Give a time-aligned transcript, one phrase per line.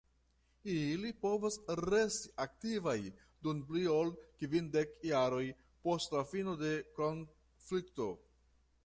[0.75, 2.95] Ili povas resti aktivaj
[3.49, 4.09] dum pli ol
[4.41, 5.45] kvindek jaroj
[5.85, 8.09] post la fino de konflikto.